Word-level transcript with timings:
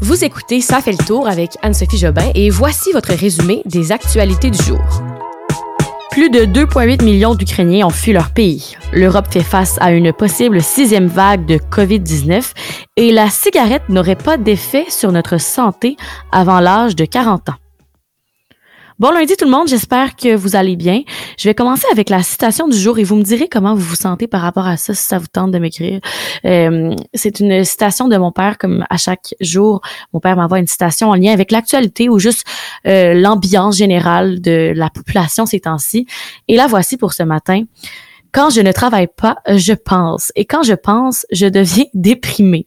Vous 0.00 0.24
écoutez 0.24 0.60
Ça 0.60 0.80
fait 0.80 0.92
le 0.92 1.04
tour 1.04 1.26
avec 1.26 1.56
Anne-Sophie 1.62 1.98
Jobin 1.98 2.30
et 2.36 2.50
voici 2.50 2.92
votre 2.92 3.12
résumé 3.12 3.62
des 3.64 3.90
actualités 3.90 4.50
du 4.50 4.62
jour. 4.62 4.78
Plus 6.12 6.30
de 6.30 6.40
2,8 6.40 7.02
millions 7.04 7.34
d'Ukrainiens 7.34 7.86
ont 7.86 7.90
fui 7.90 8.12
leur 8.12 8.30
pays. 8.30 8.76
L'Europe 8.92 9.26
fait 9.30 9.42
face 9.42 9.76
à 9.80 9.90
une 9.90 10.12
possible 10.12 10.62
sixième 10.62 11.08
vague 11.08 11.46
de 11.46 11.56
COVID-19 11.56 12.52
et 12.96 13.10
la 13.10 13.28
cigarette 13.28 13.88
n'aurait 13.88 14.14
pas 14.14 14.36
d'effet 14.36 14.86
sur 14.88 15.10
notre 15.10 15.38
santé 15.40 15.96
avant 16.30 16.60
l'âge 16.60 16.94
de 16.94 17.04
40 17.04 17.48
ans. 17.48 17.67
Bon 18.98 19.12
lundi 19.12 19.36
tout 19.36 19.44
le 19.44 19.50
monde, 19.52 19.68
j'espère 19.68 20.16
que 20.16 20.34
vous 20.34 20.56
allez 20.56 20.74
bien. 20.74 21.02
Je 21.38 21.48
vais 21.48 21.54
commencer 21.54 21.86
avec 21.92 22.10
la 22.10 22.24
citation 22.24 22.66
du 22.66 22.76
jour 22.76 22.98
et 22.98 23.04
vous 23.04 23.14
me 23.14 23.22
direz 23.22 23.46
comment 23.46 23.72
vous 23.72 23.82
vous 23.82 23.94
sentez 23.94 24.26
par 24.26 24.40
rapport 24.40 24.66
à 24.66 24.76
ça 24.76 24.92
si 24.92 25.06
ça 25.06 25.18
vous 25.18 25.28
tente 25.28 25.52
de 25.52 25.58
m'écrire. 25.60 26.00
Euh, 26.44 26.96
c'est 27.14 27.38
une 27.38 27.62
citation 27.62 28.08
de 28.08 28.16
mon 28.16 28.32
père 28.32 28.58
comme 28.58 28.84
à 28.90 28.96
chaque 28.96 29.36
jour, 29.40 29.82
mon 30.12 30.18
père 30.18 30.34
m'envoie 30.34 30.58
une 30.58 30.66
citation 30.66 31.10
en 31.10 31.14
lien 31.14 31.32
avec 31.32 31.52
l'actualité 31.52 32.08
ou 32.08 32.18
juste 32.18 32.44
euh, 32.88 33.14
l'ambiance 33.14 33.76
générale 33.76 34.40
de 34.40 34.72
la 34.74 34.90
population 34.90 35.46
ces 35.46 35.60
temps-ci. 35.60 36.04
Et 36.48 36.56
la 36.56 36.66
voici 36.66 36.96
pour 36.96 37.12
ce 37.12 37.22
matin. 37.22 37.62
Quand 38.32 38.50
je 38.50 38.60
ne 38.62 38.72
travaille 38.72 39.06
pas, 39.16 39.36
je 39.46 39.74
pense. 39.74 40.32
Et 40.34 40.44
quand 40.44 40.64
je 40.64 40.74
pense, 40.74 41.24
je 41.30 41.46
deviens 41.46 41.84
déprimé 41.94 42.64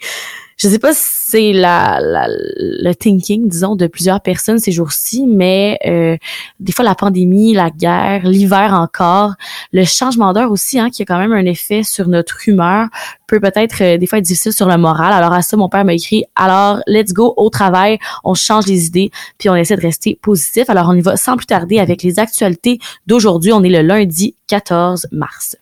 je 0.61 0.69
sais 0.69 0.77
pas 0.77 0.93
si 0.93 1.01
c'est 1.03 1.53
la, 1.53 1.99
le 1.99 2.93
thinking, 2.93 3.47
disons, 3.47 3.75
de 3.75 3.87
plusieurs 3.87 4.21
personnes 4.21 4.59
ces 4.59 4.71
jours-ci, 4.71 5.25
mais 5.25 5.79
euh, 5.87 6.17
des 6.59 6.71
fois 6.71 6.85
la 6.85 6.93
pandémie, 6.93 7.53
la 7.53 7.71
guerre, 7.71 8.27
l'hiver 8.27 8.75
encore, 8.75 9.33
le 9.71 9.83
changement 9.85 10.33
d'heure 10.33 10.51
aussi, 10.51 10.77
hein, 10.77 10.91
qui 10.91 11.01
a 11.01 11.05
quand 11.05 11.17
même 11.17 11.33
un 11.33 11.45
effet 11.45 11.81
sur 11.81 12.07
notre 12.07 12.47
humeur, 12.47 12.89
peut 13.25 13.39
peut-être 13.39 13.81
euh, 13.81 13.97
des 13.97 14.05
fois 14.05 14.19
être 14.19 14.25
difficile 14.25 14.53
sur 14.53 14.67
le 14.67 14.77
moral. 14.77 15.13
Alors 15.13 15.33
à 15.33 15.41
ça, 15.41 15.57
mon 15.57 15.67
père 15.67 15.83
m'a 15.83 15.95
écrit, 15.95 16.25
alors 16.35 16.81
let's 16.85 17.11
go 17.11 17.33
au 17.37 17.49
travail, 17.49 17.97
on 18.23 18.35
change 18.35 18.67
les 18.67 18.85
idées, 18.85 19.09
puis 19.39 19.49
on 19.49 19.55
essaie 19.55 19.75
de 19.75 19.81
rester 19.81 20.19
positif. 20.21 20.69
Alors 20.69 20.89
on 20.89 20.93
y 20.93 21.01
va 21.01 21.17
sans 21.17 21.37
plus 21.37 21.47
tarder 21.47 21.79
avec 21.79 22.03
les 22.03 22.19
actualités 22.19 22.77
d'aujourd'hui. 23.07 23.51
On 23.51 23.63
est 23.63 23.69
le 23.69 23.81
lundi 23.81 24.35
14 24.45 25.07
mars. 25.11 25.57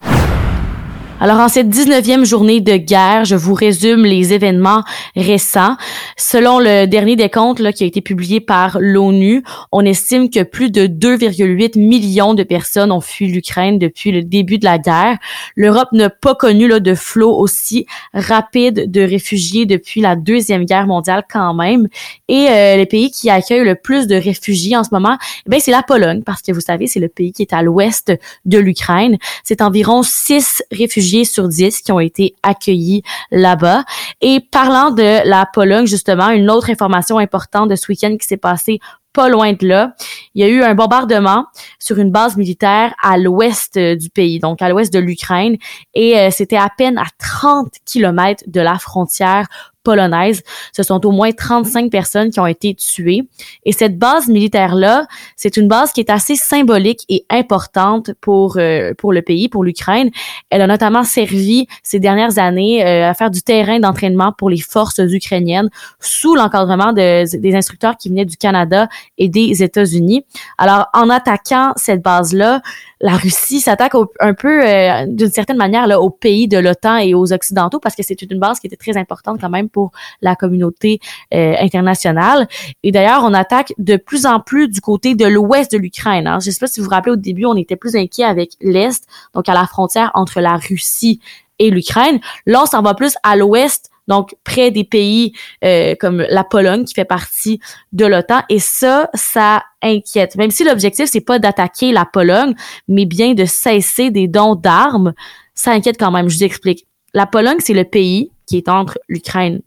Alors, 1.22 1.40
en 1.40 1.50
cette 1.50 1.68
19e 1.68 2.24
journée 2.24 2.62
de 2.62 2.78
guerre, 2.78 3.26
je 3.26 3.36
vous 3.36 3.54
résume 3.54 4.06
les 4.06 4.32
événements 4.32 4.86
récents. 5.18 5.76
Selon 6.16 6.60
le 6.60 6.86
dernier 6.86 7.18
décompte 7.18 7.60
là, 7.60 7.74
qui 7.74 7.84
a 7.84 7.88
été 7.88 8.00
publié 8.00 8.40
par 8.40 8.78
l'ONU, 8.80 9.44
on 9.74 9.84
estime 9.84 10.30
que 10.30 10.44
plus 10.44 10.72
de 10.72 10.88
2,8 10.88 11.78
millions 11.78 12.34
de 12.34 12.44
personnes 12.44 12.94
ont 12.94 13.02
fui 13.02 13.28
l'Ukraine 13.28 13.78
depuis 13.78 14.14
le 14.14 14.24
début 14.24 14.60
de 14.60 14.64
la 14.64 14.78
guerre. 14.78 15.18
L'Europe 15.58 15.90
n'a 15.92 16.10
pas 16.10 16.36
connu 16.36 16.70
là, 16.70 16.80
de 16.80 16.96
flot 16.96 17.38
aussi 17.38 17.86
rapide 18.14 18.90
de 18.90 19.02
réfugiés 19.02 19.66
depuis 19.66 20.00
la 20.00 20.16
Deuxième 20.16 20.64
Guerre 20.64 20.88
mondiale 20.88 21.26
quand 21.30 21.54
même. 21.54 21.90
Et 22.30 22.48
euh, 22.48 22.78
les 22.78 22.86
pays 22.86 23.12
qui 23.12 23.30
accueillent 23.30 23.66
le 23.66 23.76
plus 23.76 24.08
de 24.08 24.16
réfugiés 24.16 24.78
en 24.78 24.86
ce 24.86 24.92
moment, 24.94 25.18
eh 25.52 25.60
c'est 25.60 25.72
la 25.72 25.84
Pologne, 25.84 26.24
parce 26.24 26.42
que 26.42 26.54
vous 26.54 26.62
savez, 26.62 26.88
c'est 26.88 27.02
le 27.02 27.10
pays 27.10 27.34
qui 27.34 27.42
est 27.42 27.52
à 27.52 27.62
l'ouest 27.62 28.14
de 28.46 28.58
l'Ukraine. 28.58 29.18
C'est 29.44 29.62
environ 29.62 30.02
6 30.02 30.64
réfugiés 30.72 31.09
sur 31.26 31.48
10 31.48 31.82
qui 31.82 31.92
ont 31.92 32.00
été 32.00 32.36
accueillis 32.44 33.04
là-bas. 33.32 33.84
Et 34.22 34.40
parlant 34.40 34.92
de 34.92 35.28
la 35.28 35.46
Pologne, 35.52 35.86
justement, 35.86 36.30
une 36.30 36.50
autre 36.50 36.70
information 36.70 37.18
importante 37.18 37.70
de 37.70 37.76
ce 37.76 37.88
week-end 37.90 38.16
qui 38.20 38.28
s'est 38.28 38.38
passé 38.38 38.80
pas 39.14 39.30
loin 39.30 39.54
de 39.54 39.68
là. 39.68 39.94
Il 40.36 40.42
y 40.42 40.44
a 40.46 40.48
eu 40.48 40.62
un 40.62 40.76
bombardement 40.76 41.46
sur 41.80 41.98
une 41.98 42.12
base 42.12 42.38
militaire 42.38 42.94
à 43.02 43.18
l'ouest 43.18 43.76
euh, 43.78 43.96
du 43.96 44.10
pays, 44.10 44.40
donc 44.40 44.62
à 44.62 44.70
l'ouest 44.70 44.94
de 44.94 45.00
l'Ukraine, 45.00 45.58
et 45.94 46.18
euh, 46.18 46.30
c'était 46.32 46.58
à 46.58 46.70
peine 46.76 46.98
à 46.98 47.06
30 47.18 47.70
kilomètres 47.86 48.44
de 48.48 48.62
la 48.62 48.78
frontière 48.78 49.48
polonaise. 49.84 50.42
Ce 50.74 50.84
sont 50.84 51.06
au 51.06 51.12
moins 51.12 51.32
35 51.32 51.92
personnes 51.92 52.32
qui 52.32 52.40
ont 52.40 52.48
été 52.48 52.76
tuées. 52.76 53.28
Et 53.66 53.72
cette 53.72 53.98
base 53.98 54.28
militaire-là, 54.28 55.08
c'est 55.36 55.58
une 55.58 55.68
base 55.68 55.92
qui 55.94 56.02
est 56.02 56.10
assez 56.10 56.36
symbolique 56.36 57.06
et 57.10 57.26
importante 57.30 58.12
pour, 58.22 58.58
euh, 58.58 58.94
pour 58.98 59.14
le 59.14 59.22
pays, 59.22 59.50
pour 59.50 59.64
l'Ukraine. 59.64 60.10
Elle 60.50 60.62
a 60.62 60.68
notamment 60.68 61.04
servi 61.04 61.68
ces 61.84 62.00
dernières 62.00 62.40
années 62.40 62.86
euh, 62.86 63.10
à 63.10 63.14
faire 63.14 63.32
du 63.32 63.42
terrain 63.42 63.80
d'entraînement 63.80 64.34
pour 64.38 64.50
les 64.50 64.60
forces 64.60 65.00
ukrainiennes 65.00 65.70
sous 66.00 66.36
l'encadrement 66.36 66.94
de, 66.94 67.38
des 67.38 67.56
instructeurs 67.56 67.98
qui 67.98 68.10
venaient 68.10 68.26
du 68.26 68.38
Canada 68.38 68.88
et 69.18 69.30
des 69.30 69.64
États-Unis. 69.64 70.26
Alors, 70.58 70.88
en 70.94 71.10
attaquant 71.10 71.74
cette 71.76 72.02
base-là, 72.02 72.62
la 73.02 73.16
Russie 73.16 73.62
s'attaque 73.62 73.94
un 74.20 74.34
peu 74.34 74.66
euh, 74.66 75.06
d'une 75.08 75.32
certaine 75.32 75.58
manière 75.58 75.88
là, 75.88 76.02
aux 76.02 76.10
pays 76.10 76.48
de 76.48 76.58
l'OTAN 76.58 76.98
et 76.98 77.14
aux 77.14 77.32
Occidentaux 77.32 77.80
parce 77.80 77.96
que 77.96 78.04
c'est 78.04 78.22
une 78.22 78.40
base 78.40 78.60
qui 78.60 78.68
était 78.68 78.76
très 78.76 78.98
importante 78.98 79.40
quand 79.40 79.50
même 79.50 79.70
pour 79.70 79.92
la 80.22 80.36
communauté 80.36 81.00
euh, 81.34 81.56
internationale. 81.60 82.48
Et 82.84 82.92
d'ailleurs, 82.92 83.24
on 83.24 83.34
attaque 83.34 83.74
de 83.78 83.96
plus 83.96 84.26
en 84.26 84.40
plus 84.40 84.68
du 84.68 84.82
côté 84.82 85.16
de 85.16 85.26
l'ouest 85.26 85.72
de 85.72 85.78
l'Ukraine. 85.78 86.28
Hein. 86.28 86.40
Je 86.42 86.50
ne 86.50 86.52
sais 86.52 86.60
pas 86.60 86.68
si 86.68 86.80
vous 86.80 86.86
vous 86.86 86.92
rappelez 86.92 87.14
au 87.14 87.18
début, 87.18 87.46
on 87.46 87.56
était 87.56 87.76
plus 87.76 87.96
inquiet 87.96 88.26
avec 88.26 88.52
l'est, 88.62 89.08
donc 89.34 89.48
à 89.48 89.54
la 89.54 89.66
frontière 89.66 90.12
entre 90.14 90.42
la 90.42 90.58
Russie 90.58 91.22
et 91.60 91.70
l'Ukraine. 91.70 92.20
Là, 92.46 92.64
on 92.64 92.66
s'en 92.66 92.82
va 92.82 92.94
plus 92.94 93.16
à 93.24 93.36
l'ouest 93.36 93.89
donc 94.10 94.36
près 94.44 94.72
des 94.72 94.84
pays 94.84 95.32
euh, 95.64 95.96
comme 95.98 96.26
la 96.30 96.44
Pologne 96.44 96.84
qui 96.84 96.94
fait 96.94 97.06
partie 97.06 97.62
de 97.94 98.06
l'OTAN. 98.06 98.42
Et 98.50 98.60
ça, 98.60 99.10
ça 99.14 99.64
inquiète. 99.82 100.36
Même 100.36 100.52
si 100.52 100.66
l'objectif, 100.66 101.06
c'est 101.10 101.22
pas 101.22 101.40
d'attaquer 101.40 101.94
la 101.94 102.06
Pologne, 102.06 102.56
mais 102.90 103.06
bien 103.06 103.34
de 103.36 103.46
cesser 103.46 104.12
des 104.12 104.28
dons 104.28 104.56
d'armes, 104.56 105.14
ça 105.54 105.72
inquiète 105.72 105.98
quand 105.98 106.12
même. 106.12 106.28
Je 106.28 106.36
vous 106.36 106.44
explique. 106.44 106.86
La 107.14 107.26
Pologne, 107.26 107.58
c'est 107.60 107.74
le 107.74 107.86
pays 107.86 108.32
qui 108.46 108.58
est 108.58 108.68
entre 108.68 108.98
l'Ukraine 109.08 109.62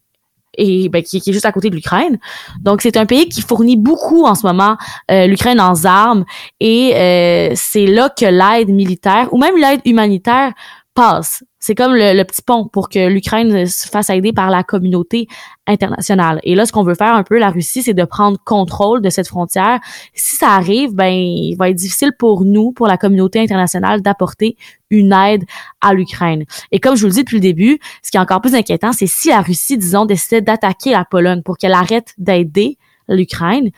et 0.59 0.88
ben, 0.88 1.03
qui, 1.03 1.16
est 1.16 1.32
juste 1.32 1.47
à 1.47 1.53
côté 1.53 1.70
de 1.70 1.76
l'Ukraine. 1.76 2.19
Donc 2.60 2.82
c'est 2.82 2.97
un 2.97 3.06
pays 3.06 3.28
qui 3.28 3.41
fournit 3.41 3.76
beaucoup 3.76 4.24
en 4.24 4.34
ce 4.34 4.47
moment 4.47 4.76
euh, 5.10 5.26
l'Ukraine 5.26 5.60
en 5.60 5.84
armes 5.84 6.24
et 6.60 6.92
euh, 6.94 7.53
c'est 7.54 7.86
là 7.86 8.10
que 8.10 8.26
l'aide 8.26 8.69
militaire 8.69 9.32
ou 9.32 9.38
même 9.38 9.56
l'aide 9.56 9.80
humanitaire 9.84 10.53
passe. 10.94 11.42
C'est 11.62 11.77
comme 11.77 11.95
le, 11.95 12.25
petit 12.25 12.43
pont 12.43 12.67
pour 12.67 12.89
que 12.89 13.09
l'Ukraine 13.09 13.67
se 13.67 13.87
fasse 13.87 14.11
aider 14.11 14.33
par 14.33 14.50
la 14.50 14.65
communauté 14.65 15.28
internationale. 15.69 16.41
Et 16.43 16.56
là, 16.56 16.67
ce 16.67 16.73
qu'on 16.73 16.83
veut 16.83 16.97
faire 16.97 17.15
un 17.15 17.23
peu, 17.23 17.39
la 17.39 17.50
Russie, 17.50 17.84
c'est 17.84 17.95
de 17.95 18.05
prendre 18.05 18.37
contrôle 18.45 19.00
de 19.00 19.09
cette 19.11 19.28
frontière. 19.28 19.78
Si 20.12 20.34
ça 20.34 20.49
arrive, 20.49 20.93
ben, 20.93 21.12
il 21.12 21.55
va 21.55 21.71
être 21.71 21.77
difficile 21.77 22.11
pour 22.19 22.45
nous, 22.45 22.72
pour 22.72 22.89
la 22.89 22.97
communauté 22.97 23.39
internationale, 23.39 24.03
d'apporter 24.03 24.56
une 24.91 25.12
aide 25.12 25.45
à 25.81 25.95
l'Ukraine. 25.95 26.47
Et 26.72 26.81
comme 26.81 26.97
je 26.97 27.03
vous 27.03 27.06
le 27.06 27.12
dis 27.12 27.21
depuis 27.21 27.37
le 27.37 27.43
début, 27.43 27.78
ce 28.03 28.11
qui 28.11 28.17
est 28.17 28.21
encore 28.21 28.41
plus 28.41 28.56
inquiétant, 28.56 28.93
c'est 28.93 29.06
si 29.06 29.28
la 29.28 29.41
Russie, 29.41 29.78
disons, 29.78 30.05
décide 30.05 30.45
d'attaquer 30.45 30.91
la 30.91 31.05
Pologne 31.05 31.43
pour 31.43 31.59
qu'elle 31.59 31.75
arrête 31.75 32.12
d'aider 32.19 32.77
l'Ukraine. 33.06 33.71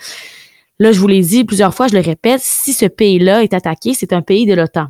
Là, 0.78 0.92
je 0.92 0.98
vous 0.98 1.06
l'ai 1.06 1.20
dit 1.20 1.44
plusieurs 1.44 1.74
fois, 1.74 1.88
je 1.88 1.94
le 1.94 2.00
répète, 2.00 2.40
si 2.42 2.72
ce 2.72 2.86
pays-là 2.86 3.42
est 3.42 3.52
attaqué, 3.52 3.92
c'est 3.92 4.14
un 4.14 4.22
pays 4.22 4.46
de 4.46 4.54
l'OTAN. 4.54 4.86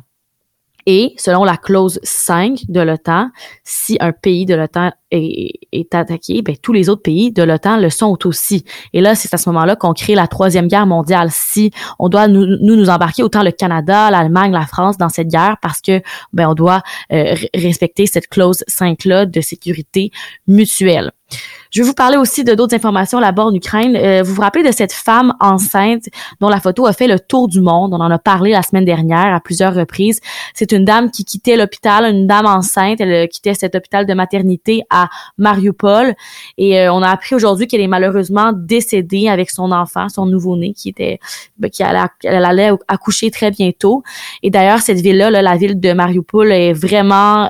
Et 0.87 1.13
selon 1.17 1.43
la 1.43 1.57
clause 1.57 1.99
5 2.03 2.65
de 2.67 2.79
l'OTAN, 2.79 3.31
si 3.63 3.97
un 3.99 4.11
pays 4.11 4.45
de 4.45 4.53
l'OTAN 4.53 4.91
est, 5.09 5.95
attaqué, 5.95 6.41
ben, 6.41 6.55
tous 6.61 6.73
les 6.73 6.89
autres 6.89 7.01
pays 7.01 7.31
de 7.31 7.41
l'OTAN 7.41 7.77
le 7.77 7.89
sont 7.89 8.17
aussi. 8.25 8.65
Et 8.93 9.01
là, 9.01 9.15
c'est 9.15 9.33
à 9.33 9.37
ce 9.37 9.49
moment-là 9.49 9.75
qu'on 9.75 9.93
crée 9.93 10.13
la 10.13 10.27
troisième 10.27 10.67
guerre 10.67 10.85
mondiale. 10.85 11.29
Si 11.31 11.71
on 11.97 12.09
doit 12.09 12.27
nous, 12.27 12.45
nous, 12.61 12.89
embarquer, 12.89 13.23
autant 13.23 13.41
le 13.41 13.51
Canada, 13.51 14.11
l'Allemagne, 14.11 14.51
la 14.51 14.67
France 14.67 14.97
dans 14.97 15.09
cette 15.09 15.27
guerre, 15.27 15.57
parce 15.61 15.81
que 15.81 16.01
ben, 16.33 16.49
on 16.49 16.53
doit 16.53 16.83
euh, 17.11 17.35
respecter 17.55 18.05
cette 18.05 18.27
clause 18.27 18.63
5-là 18.69 19.25
de 19.25 19.41
sécurité 19.41 20.11
mutuelle. 20.47 21.11
Je 21.75 21.81
vais 21.81 21.87
vous 21.89 21.93
parler 21.93 22.15
aussi 22.15 22.45
de 22.45 22.55
d'autres 22.55 22.73
informations 22.73 23.19
là-bas 23.19 23.43
en 23.43 23.53
Ukraine. 23.53 23.97
Euh, 23.97 24.23
vous 24.23 24.35
vous 24.35 24.41
rappelez 24.41 24.63
de 24.63 24.71
cette 24.71 24.93
femme 24.93 25.33
enceinte 25.41 26.05
dont 26.39 26.47
la 26.47 26.61
photo 26.61 26.85
a 26.85 26.93
fait 26.93 27.05
le 27.05 27.19
tour 27.19 27.49
du 27.49 27.59
monde? 27.59 27.93
On 27.93 27.99
en 27.99 28.09
a 28.09 28.17
parlé 28.17 28.51
la 28.51 28.61
semaine 28.61 28.85
dernière 28.85 29.35
à 29.35 29.41
plusieurs 29.41 29.75
reprises. 29.75 30.21
C'est 30.53 30.71
une 30.71 30.85
dame 30.85 31.11
qui 31.11 31.25
quittait 31.25 31.57
l'hôpital, 31.57 32.05
une 32.05 32.27
dame 32.27 32.45
enceinte. 32.45 33.01
Elle 33.01 33.11
euh, 33.11 33.27
quittait 33.27 33.55
cet 33.55 33.75
hôpital 33.75 34.05
de 34.05 34.13
maternité 34.13 34.83
à 34.89 35.09
Mariupol. 35.37 36.15
Et 36.57 36.79
euh, 36.79 36.93
on 36.93 37.01
a 37.01 37.09
appris 37.09 37.35
aujourd'hui 37.35 37.67
qu'elle 37.67 37.81
est 37.81 37.87
malheureusement 37.87 38.53
décédée 38.53 39.27
avec 39.27 39.49
son 39.49 39.73
enfant, 39.73 40.07
son 40.07 40.27
nouveau-né, 40.27 40.71
qui 40.71 40.87
était, 40.87 41.19
ben, 41.57 41.69
qui 41.69 41.83
allait, 41.83 42.71
accoucher 42.87 43.31
très 43.31 43.51
bientôt. 43.51 44.01
Et 44.43 44.49
d'ailleurs, 44.49 44.79
cette 44.79 45.01
ville-là, 45.01 45.29
la 45.29 45.57
ville 45.57 45.77
de 45.77 45.91
Mariupol, 45.91 46.53
est 46.53 46.71
vraiment, 46.71 47.49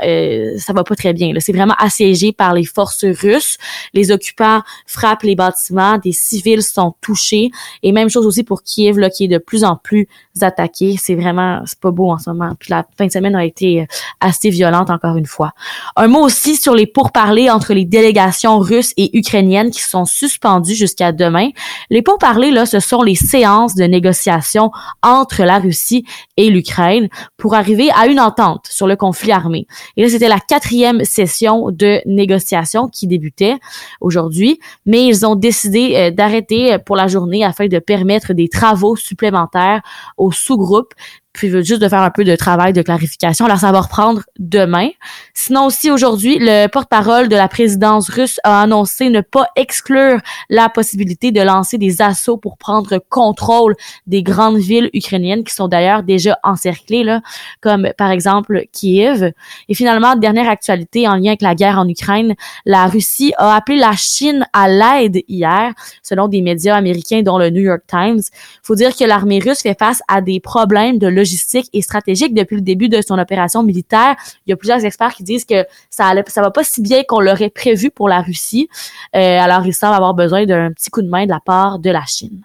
ça 0.58 0.74
va 0.74 0.84
pas 0.84 0.96
très 0.96 1.14
bien. 1.14 1.32
C'est 1.38 1.54
vraiment 1.54 1.76
assiégé 1.78 2.32
par 2.32 2.56
les 2.56 2.66
forces 2.66 3.06
russes. 3.06 3.60
Les 3.94 4.12
occupants 4.12 4.62
frappent 4.86 5.24
les 5.24 5.36
bâtiments, 5.36 5.98
des 5.98 6.12
civils 6.12 6.64
sont 6.64 6.96
touchés. 7.02 7.52
Et 7.84 7.92
même 7.92 8.10
chose 8.10 8.26
aussi 8.26 8.44
pour 8.44 8.64
Kiev, 8.64 8.98
là, 8.98 9.10
qui 9.10 9.26
est 9.26 9.30
de 9.30 9.38
plus 9.38 9.64
en 9.64 9.76
plus 9.76 10.08
attaqué. 10.42 10.96
C'est 10.98 11.16
vraiment, 11.16 11.62
c'est 11.66 11.80
pas 11.80 11.92
beau 11.92 12.12
en 12.12 12.18
ce 12.18 12.30
moment. 12.30 12.54
Puis 12.60 12.70
la 12.72 12.86
fin 12.98 13.08
de 13.08 13.12
semaine 13.12 13.36
a 13.36 13.46
été 13.46 13.82
euh, 13.82 13.86
assez 14.20 14.50
violente 14.50 14.90
encore 14.90 15.16
une 15.18 15.26
fois. 15.26 15.52
Un 15.96 16.08
mot 16.08 16.22
aussi 16.22 16.56
sur 16.56 16.76
les 16.76 16.88
pourparlers 16.88 17.50
entre 17.50 17.74
les 17.74 17.86
délégations 17.86 18.60
russes 18.60 18.94
et 18.98 19.18
ukrainiennes 19.18 19.72
qui 19.72 19.82
sont 19.82 20.06
suspendues 20.06 20.76
jusqu'à 20.76 21.12
demain. 21.12 21.50
Les 21.90 22.02
pourparlers, 22.02 22.52
là, 22.52 22.66
ce 22.66 22.80
sont 22.80 23.02
les 23.02 23.16
séances 23.16 23.76
de 23.76 23.84
négociation 23.86 24.72
entre 25.02 25.44
la 25.44 25.60
Russie 25.60 26.06
et 26.38 26.50
l'Ukraine 26.50 27.10
pour 27.46 27.54
arriver 27.54 27.92
à 27.92 28.08
une 28.08 28.20
entente 28.20 28.66
sur 28.72 28.88
le 28.88 28.96
conflit 28.96 29.32
armé. 29.32 29.68
Et 29.98 30.02
là, 30.02 30.10
c'était 30.10 30.30
la 30.30 30.40
quatrième 30.40 31.04
session 31.04 31.70
de 31.70 32.02
négociation 32.08 32.88
qui 32.88 33.06
débutait 33.06 33.58
aujourd'hui, 34.02 34.60
mais 34.88 35.06
ils 35.06 35.28
ont 35.28 35.36
décidé 35.36 35.94
euh, 35.96 36.10
d'arrêter 36.10 36.80
pour 36.84 36.96
la 36.96 37.06
journée 37.06 37.46
afin 37.46 37.68
de 37.68 37.78
permettre 37.78 38.34
des 38.34 38.50
travaux 38.50 38.96
supplémentaires 38.96 39.84
aux 40.18 40.32
sous-groupes 40.32 40.96
puis 41.36 41.50
juste 41.64 41.82
de 41.82 41.90
faire 41.90 42.02
un 42.02 42.10
peu 42.10 42.24
de 42.24 42.36
travail 42.36 42.74
de 42.74 42.82
clarification. 42.82 43.46
Alors, 43.46 43.60
ça 43.60 43.72
va 43.72 43.82
reprendre 43.82 44.24
demain. 44.40 44.90
Sinon 45.34 45.66
aussi, 45.66 45.92
aujourd'hui, 45.92 46.38
le 46.40 46.68
porte-parole 46.68 47.28
de 47.28 47.36
la 47.36 47.48
présidence 47.48 48.10
russe 48.10 48.40
a 48.44 48.62
annoncé 48.62 49.10
ne 49.10 49.22
pas 49.22 49.48
exclure 49.56 50.20
la 50.50 50.70
possibilité 50.70 51.32
de 51.32 51.42
lancer 51.42 51.78
des 51.78 52.02
assauts 52.02 52.38
pour 52.38 52.58
prendre 52.58 53.00
contrôle 53.10 53.76
des 54.08 54.24
grandes 54.24 54.58
villes 54.58 54.90
ukrainiennes 54.94 55.44
qui 55.44 55.54
sont 55.54 55.68
d'ailleurs 55.68 56.04
déjà 56.04 56.40
encerclées, 56.44 57.04
là, 57.04 57.22
comme 57.62 57.90
par 57.98 58.12
exemple 58.12 58.64
Kiev. 58.72 59.32
Et 59.68 59.74
finalement, 59.74 60.16
dernière 60.16 60.50
actualité 60.50 61.08
en 61.08 61.16
lien 61.16 61.32
avec 61.32 61.42
la 61.42 61.54
guerre 61.54 61.78
en 61.78 61.88
Ukraine, 61.88 62.36
la 62.66 62.88
Russie 62.88 63.34
a 63.38 63.56
appelé 63.56 63.78
la 63.78 63.94
Chine 63.96 64.48
à 64.54 64.70
l'aide 64.70 65.22
hier, 65.28 65.74
selon 66.02 66.28
des 66.28 66.42
médias 66.42 66.76
américains 66.76 67.22
dont 67.22 67.38
le 67.38 67.50
New 67.50 67.62
York 67.62 67.82
Times. 67.88 68.22
faut 68.64 68.76
dire 68.76 68.96
que 68.96 69.04
l'armée 69.04 69.40
russe 69.40 69.62
fait 69.62 69.78
face 69.78 70.02
à 70.08 70.22
des 70.22 70.40
problèmes 70.40 70.98
de 70.98 71.08
logistique 71.08 71.25
et 71.74 71.82
stratégique 71.82 72.34
depuis 72.34 72.56
le 72.56 72.62
début 72.62 72.90
de 72.90 73.02
son 73.02 73.18
opération 73.18 73.64
militaire. 73.64 74.16
Il 74.46 74.52
y 74.52 74.54
a 74.54 74.56
plusieurs 74.58 74.84
experts 74.84 75.14
qui 75.16 75.24
disent 75.24 75.46
que 75.46 75.66
ça 75.90 76.06
allait, 76.06 76.24
va 76.36 76.52
pas 76.52 76.64
si 76.64 76.82
bien 76.82 77.04
qu'on 77.04 77.20
l'aurait 77.20 77.50
prévu 77.50 77.92
pour 77.92 78.10
la 78.10 78.22
Russie. 78.22 78.70
Euh, 79.16 79.40
alors, 79.40 79.66
ils 79.66 79.74
semblent 79.74 79.96
avoir 79.96 80.14
besoin 80.14 80.46
d'un 80.46 80.72
petit 80.72 80.90
coup 80.90 81.02
de 81.02 81.10
main 81.10 81.26
de 81.26 81.32
la 81.32 81.40
part 81.40 81.80
de 81.80 81.90
la 81.90 82.04
Chine. 82.06 82.42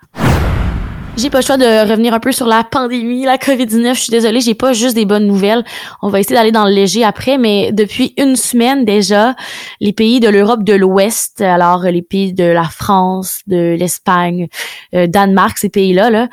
J'ai 1.17 1.29
pas 1.29 1.41
le 1.41 1.45
choix 1.45 1.59
de 1.59 1.91
revenir 1.91 2.15
un 2.15 2.21
peu 2.21 2.33
sur 2.33 2.47
la 2.47 2.65
pandémie, 2.65 3.25
la 3.25 3.37
COVID-19. 3.37 3.95
Je 3.95 4.01
suis 4.01 4.11
désolée, 4.11 4.41
j'ai 4.41 4.55
pas 4.55 4.73
juste 4.73 4.95
des 4.95 5.05
bonnes 5.05 5.27
nouvelles. 5.27 5.65
On 6.01 6.09
va 6.09 6.21
essayer 6.21 6.37
d'aller 6.37 6.53
dans 6.53 6.65
le 6.65 6.73
léger 6.73 7.05
après, 7.05 7.37
mais 7.37 7.73
depuis 7.73 8.15
une 8.17 8.37
semaine 8.37 8.85
déjà, 8.85 9.35
les 9.81 9.93
pays 9.93 10.21
de 10.21 10.29
l'Europe 10.29 10.65
de 10.65 10.73
l'Ouest, 10.73 11.43
alors 11.43 11.83
les 11.83 12.01
pays 12.01 12.33
de 12.33 12.45
la 12.45 12.65
France, 12.65 13.41
de 13.47 13.77
l'Espagne, 13.79 14.49
euh, 14.95 15.09
Danemark, 15.09 15.59
ces 15.59 15.69
pays-là, 15.69 16.09
là, 16.09 16.29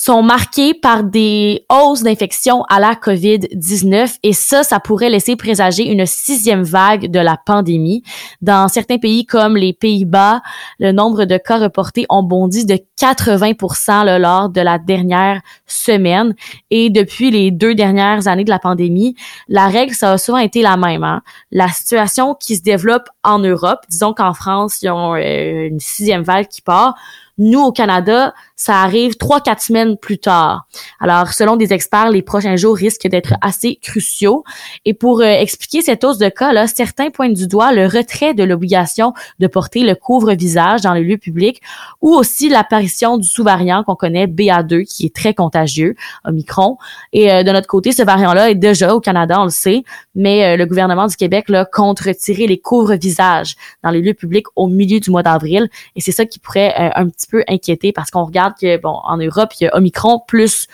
sont 0.00 0.22
marqués 0.22 0.74
par 0.74 1.02
des 1.02 1.66
hausses 1.68 2.04
d'infections 2.04 2.62
à 2.68 2.78
la 2.78 2.94
COVID-19 2.94 4.18
et 4.22 4.32
ça, 4.32 4.62
ça 4.62 4.78
pourrait 4.78 5.10
laisser 5.10 5.34
présager 5.34 5.90
une 5.90 6.06
sixième 6.06 6.62
vague 6.62 7.10
de 7.10 7.18
la 7.18 7.36
pandémie. 7.36 8.04
Dans 8.40 8.68
certains 8.68 8.98
pays 8.98 9.26
comme 9.26 9.56
les 9.56 9.72
Pays-Bas, 9.72 10.40
le 10.78 10.92
nombre 10.92 11.24
de 11.24 11.36
cas 11.36 11.58
reportés 11.58 12.06
ont 12.10 12.22
bondi 12.22 12.64
de 12.64 12.78
80% 12.96 14.20
lors 14.20 14.48
de 14.50 14.60
la 14.60 14.78
dernière 14.78 15.40
semaine 15.66 16.36
et 16.70 16.90
depuis 16.90 17.32
les 17.32 17.50
deux 17.50 17.74
dernières 17.74 18.28
années 18.28 18.44
de 18.44 18.50
la 18.50 18.60
pandémie, 18.60 19.16
la 19.48 19.66
règle, 19.66 19.94
ça 19.94 20.12
a 20.12 20.18
souvent 20.18 20.38
été 20.38 20.62
la 20.62 20.76
même. 20.76 21.02
Hein. 21.02 21.22
La 21.50 21.66
situation 21.66 22.36
qui 22.36 22.54
se 22.54 22.62
développe 22.62 23.08
en 23.24 23.40
Europe, 23.40 23.80
disons 23.88 24.14
qu'en 24.14 24.32
France, 24.32 24.80
ils 24.80 24.90
ont 24.90 25.16
euh, 25.16 25.66
une 25.66 25.80
sixième 25.80 26.22
vague 26.22 26.46
qui 26.46 26.62
part, 26.62 26.94
nous, 27.38 27.60
au 27.60 27.72
Canada, 27.72 28.34
ça 28.58 28.82
arrive 28.82 29.16
trois, 29.16 29.40
quatre 29.40 29.62
semaines 29.62 29.96
plus 29.96 30.18
tard. 30.18 30.66
Alors, 30.98 31.28
selon 31.32 31.56
des 31.56 31.72
experts, 31.72 32.10
les 32.10 32.22
prochains 32.22 32.56
jours 32.56 32.76
risquent 32.76 33.06
d'être 33.06 33.34
assez 33.40 33.76
cruciaux. 33.76 34.42
Et 34.84 34.94
pour 34.94 35.20
euh, 35.20 35.26
expliquer 35.26 35.80
cette 35.80 36.02
hausse 36.02 36.18
de 36.18 36.28
cas, 36.28 36.52
là, 36.52 36.66
certains 36.66 37.10
pointent 37.10 37.34
du 37.34 37.46
doigt 37.46 37.72
le 37.72 37.86
retrait 37.86 38.34
de 38.34 38.42
l'obligation 38.42 39.14
de 39.38 39.46
porter 39.46 39.84
le 39.84 39.94
couvre-visage 39.94 40.80
dans 40.80 40.92
les 40.92 41.04
lieux 41.04 41.18
publics 41.18 41.62
ou 42.02 42.12
aussi 42.12 42.48
l'apparition 42.48 43.16
du 43.16 43.28
sous-variant 43.28 43.84
qu'on 43.84 43.94
connaît 43.94 44.26
BA2 44.26 44.84
qui 44.84 45.06
est 45.06 45.14
très 45.14 45.34
contagieux, 45.34 45.94
Omicron. 46.24 46.78
Et 47.12 47.32
euh, 47.32 47.44
de 47.44 47.52
notre 47.52 47.68
côté, 47.68 47.92
ce 47.92 48.02
variant-là 48.02 48.50
est 48.50 48.56
déjà 48.56 48.92
au 48.92 49.00
Canada, 49.00 49.36
on 49.40 49.44
le 49.44 49.50
sait, 49.50 49.84
mais 50.16 50.44
euh, 50.44 50.56
le 50.56 50.66
gouvernement 50.66 51.06
du 51.06 51.14
Québec 51.14 51.48
là, 51.48 51.64
compte 51.64 52.00
retirer 52.00 52.48
les 52.48 52.58
couvre-visages 52.58 53.54
dans 53.84 53.90
les 53.90 54.02
lieux 54.02 54.14
publics 54.14 54.46
au 54.56 54.66
milieu 54.66 54.98
du 54.98 55.12
mois 55.12 55.22
d'avril. 55.22 55.70
Et 55.94 56.00
c'est 56.00 56.10
ça 56.10 56.26
qui 56.26 56.40
pourrait 56.40 56.74
un 56.96 57.08
petit 57.08 57.28
peu 57.28 57.44
inquiéter 57.48 57.92
parce 57.92 58.10
qu'on 58.10 58.24
que, 58.50 58.80
bon, 58.80 59.00
en 59.04 59.16
Europe, 59.16 59.52
il 59.60 59.64
y 59.64 59.66
a 59.68 59.76
Omicron 59.76 60.20
plus 60.26 60.66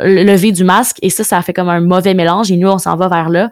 le 0.00 0.22
lever 0.22 0.52
du 0.52 0.64
masque 0.64 0.98
et 1.02 1.10
ça, 1.10 1.24
ça 1.24 1.42
fait 1.42 1.52
comme 1.52 1.68
un 1.68 1.80
mauvais 1.80 2.14
mélange 2.14 2.52
et 2.52 2.56
nous, 2.56 2.68
on 2.68 2.78
s'en 2.78 2.96
va 2.96 3.08
vers 3.08 3.28
là. 3.28 3.50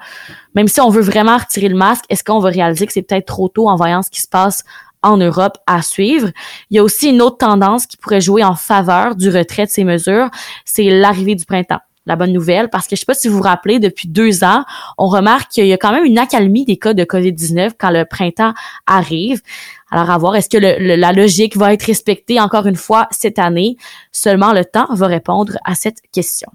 Même 0.55 0.69
si 0.69 0.81
on 0.81 0.91
veut 0.91 1.03
vraiment 1.03 1.37
retirer 1.37 1.69
le 1.69 1.77
masque, 1.77 2.05
est-ce 2.09 2.23
qu'on 2.23 2.39
va 2.39 2.51
réaliser 2.51 2.87
que 2.87 2.93
c'est 2.93 3.03
peut-être 3.03 3.27
trop 3.27 3.49
tôt 3.49 3.69
en 3.69 3.77
voyant 3.77 4.03
ce 4.03 4.11
qui 4.11 4.21
se 4.21 4.29
passe 4.29 4.63
en 5.03 5.17
Europe 5.17 5.59
à 5.67 5.83
suivre? 5.83 6.31
Il 6.71 6.77
y 6.77 6.79
a 6.79 6.85
aussi 6.85 7.11
une 7.11 7.21
autre 7.21 7.39
tendance 7.39 7.87
qui 7.87 7.97
pourrait 7.97 8.21
jouer 8.21 8.45
en 8.45 8.55
faveur 8.55 9.17
du 9.17 9.29
retrait 9.29 9.67
de 9.67 9.71
ces 9.71 9.85
mesures, 9.85 10.31
c'est 10.65 10.85
l'arrivée 10.85 11.35
du 11.35 11.45
printemps 11.45 11.81
la 12.07 12.17
bonne 12.17 12.33
nouvelle, 12.33 12.71
parce 12.71 12.87
que 12.87 12.97
je 12.97 13.01
sais 13.01 13.07
pas 13.07 13.15
si 13.15 13.29
vous 13.29 13.37
vous 13.37 13.43
rappelez, 13.43 13.79
depuis 13.79 14.09
deux 14.09 14.45
ans, 14.45 14.65
on 14.97 15.09
remarque 15.09 15.51
qu'il 15.51 15.67
y 15.67 15.73
a 15.73 15.77
quand 15.77 15.93
même 15.93 16.05
une 16.05 16.19
accalmie 16.19 16.65
des 16.65 16.77
cas 16.77 16.95
de 16.95 17.05
COVID-19 17.05 17.73
quand 17.79 17.91
le 17.91 18.05
printemps 18.05 18.55
arrive. 18.87 19.43
Alors, 19.91 20.11
à 20.11 20.19
voir, 20.19 20.37
est-ce 20.37 20.49
que 20.49 20.59
la 20.59 21.13
logique 21.13 21.57
va 21.57 21.73
être 21.73 21.85
respectée 21.85 22.41
encore 22.41 22.67
une 22.67 22.77
fois 22.77 23.09
cette 23.11 23.39
année? 23.39 23.77
Seulement 24.13 24.53
le 24.53 24.65
temps 24.65 24.87
va 24.91 25.07
répondre 25.07 25.59
à 25.65 25.75
cette 25.75 26.01
question. 26.13 26.51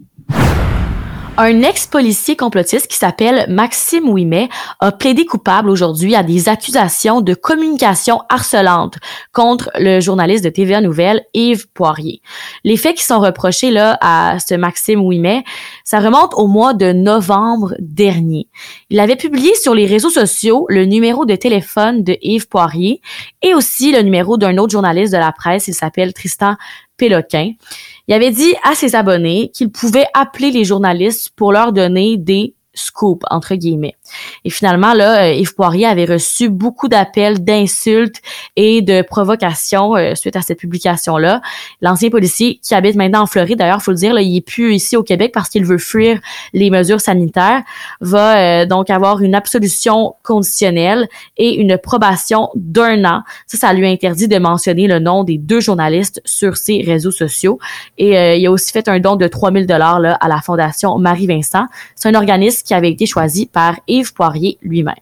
Un 1.44 1.64
ex-policier 1.64 2.36
complotiste 2.36 2.86
qui 2.86 2.98
s'appelle 2.98 3.48
Maxime 3.50 4.08
Ouimet 4.08 4.48
a 4.80 4.92
plaidé 4.92 5.26
coupable 5.26 5.72
aujourd'hui 5.72 6.14
à 6.14 6.22
des 6.22 6.50
accusations 6.50 7.20
de 7.20 7.34
communication 7.34 8.22
harcelante 8.30 9.00
contre 9.34 9.72
le 9.80 10.02
journaliste 10.02 10.44
de 10.44 10.52
TVA 10.52 10.82
Nouvelle 10.82 11.26
Yves 11.34 11.68
Poirier. 11.74 12.22
Les 12.64 12.78
faits 12.78 12.98
qui 12.98 13.04
sont 13.04 13.20
reprochés 13.20 13.72
là 13.72 13.98
à 14.02 14.38
ce 14.38 14.54
Maxime 14.54 15.02
Ouimet, 15.02 15.44
ça 15.92 16.00
remonte 16.00 16.34
au 16.38 16.48
mois 16.48 16.74
de 16.74 16.94
novembre 16.94 17.76
dernier. 17.80 18.48
Il 18.90 19.02
avait 19.02 19.18
publié 19.18 19.54
sur 19.56 19.76
les 19.76 19.86
réseaux 19.86 20.10
sociaux 20.10 20.66
le 20.70 20.86
numéro 20.86 21.26
de 21.26 21.36
téléphone 21.36 22.06
de 22.06 22.18
Yves 22.22 22.48
Poirier 22.48 23.02
et 23.42 23.54
aussi 23.54 23.92
le 23.92 24.02
numéro 24.02 24.38
d'un 24.38 24.58
autre 24.58 24.72
journaliste 24.72 25.12
de 25.12 25.18
la 25.18 25.34
presse, 25.34 25.68
il 25.68 25.74
s'appelle 25.74 26.14
Tristan 26.14 26.56
Péloquin. 26.96 27.52
Il 28.08 28.14
avait 28.14 28.32
dit 28.32 28.54
à 28.64 28.74
ses 28.74 28.96
abonnés 28.96 29.52
qu'il 29.54 29.70
pouvait 29.70 30.08
appeler 30.14 30.52
les 30.52 30.64
journalistes 30.64 31.32
pour 31.36 31.52
leur 31.52 31.74
donner 31.74 32.16
des 32.16 32.56
scoop 32.74 33.24
entre 33.30 33.56
guillemets. 33.56 33.98
Et 34.46 34.50
finalement 34.50 34.94
là, 34.94 35.26
euh, 35.26 35.34
Yves 35.34 35.56
Poirier 35.56 35.86
avait 35.86 36.06
reçu 36.06 36.50
beaucoup 36.50 36.88
d'appels, 36.88 37.44
d'insultes 37.44 38.22
et 38.56 38.82
de 38.82 39.02
provocations 39.02 39.96
euh, 39.96 40.16
suite 40.16 40.36
à 40.36 40.42
cette 40.42 40.60
publication 40.60 41.18
là. 41.18 41.42
L'ancien 41.82 42.10
policier 42.10 42.60
qui 42.62 42.76
habite 42.76 42.96
maintenant 42.96 43.22
en 43.22 43.26
Floride, 43.26 43.58
d'ailleurs, 43.58 43.82
faut 43.82 43.92
le 43.92 43.98
dire, 43.98 44.20
il 44.20 44.38
est 44.38 44.42
plus 44.42 44.74
ici 44.74 44.96
au 44.96 45.04
Québec 45.04 45.32
parce 45.34 45.50
qu'il 45.50 45.66
veut 45.66 45.78
fuir 45.78 46.20
les 46.54 46.70
mesures 46.70 47.02
sanitaires, 47.02 47.62
va 48.00 48.62
euh, 48.62 48.66
donc 48.66 48.90
avoir 48.90 49.22
une 49.22 49.36
absolution 49.36 50.16
conditionnelle 50.24 51.08
et 51.38 51.56
une 51.56 51.78
probation 51.78 52.50
d'un 52.56 53.06
an. 53.06 53.22
Ça, 53.48 53.58
ça 53.58 53.74
lui 53.74 53.88
interdit 53.88 54.28
de 54.28 54.38
mentionner 54.38 54.88
le 54.88 55.00
nom 55.00 55.24
des 55.24 55.38
deux 55.38 55.60
journalistes 55.60 56.22
sur 56.26 56.58
ses 56.58 56.82
réseaux 56.82 57.12
sociaux. 57.12 57.60
Et 57.98 58.38
il 58.38 58.46
a 58.46 58.52
aussi 58.52 58.72
fait 58.72 58.88
un 58.88 59.00
don 59.00 59.16
de 59.16 59.28
3000 59.28 59.66
dollars 59.68 60.02
à 60.20 60.28
la 60.28 60.42
fondation 60.42 60.98
Marie 60.98 61.28
Vincent. 61.28 61.66
C'est 61.96 62.10
un 62.10 62.16
organisme 62.16 62.64
qui 62.66 62.74
avait 62.74 62.92
été 62.92 63.06
choisi 63.06 63.46
par 63.46 63.76
Yves 63.88 64.01
Poirier 64.10 64.58
lui-même. 64.62 64.96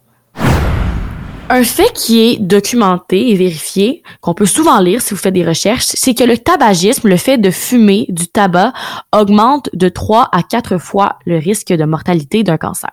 Un 1.52 1.64
fait 1.64 1.92
qui 1.94 2.20
est 2.20 2.36
documenté 2.38 3.30
et 3.30 3.34
vérifié, 3.34 4.04
qu'on 4.20 4.34
peut 4.34 4.46
souvent 4.46 4.78
lire 4.78 5.02
si 5.02 5.14
vous 5.14 5.20
faites 5.20 5.34
des 5.34 5.44
recherches, 5.44 5.86
c'est 5.86 6.14
que 6.14 6.22
le 6.22 6.38
tabagisme, 6.38 7.08
le 7.08 7.16
fait 7.16 7.38
de 7.38 7.50
fumer 7.50 8.06
du 8.08 8.28
tabac, 8.28 8.72
augmente 9.12 9.68
de 9.72 9.88
3 9.88 10.28
à 10.30 10.44
4 10.44 10.78
fois 10.78 11.18
le 11.26 11.38
risque 11.38 11.72
de 11.72 11.84
mortalité 11.84 12.44
d'un 12.44 12.56
cancer. 12.56 12.92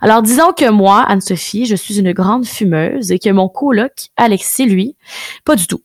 Alors 0.00 0.22
disons 0.22 0.52
que 0.52 0.68
moi, 0.68 1.04
Anne-Sophie, 1.06 1.66
je 1.66 1.76
suis 1.76 2.00
une 2.00 2.12
grande 2.12 2.46
fumeuse 2.46 3.12
et 3.12 3.20
que 3.20 3.30
mon 3.30 3.48
coloc, 3.48 4.08
Alexis, 4.16 4.66
lui, 4.66 4.96
pas 5.44 5.54
du 5.54 5.68
tout. 5.68 5.80